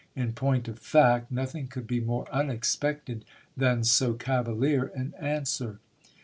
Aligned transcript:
In 0.15 0.33
point 0.33 0.67
of 0.67 0.79
fact, 0.79 1.31
nothing 1.31 1.67
could 1.67 1.85
be 1.85 1.99
more 1.99 2.27
unexpected 2.33 3.23
than 3.55 3.83
so 3.83 4.15
cavalier 4.15 4.87
an 4.95 5.13
answer. 5.19 5.77